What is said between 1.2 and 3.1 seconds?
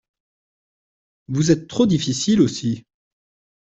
Vous êtes trop difficile aussi.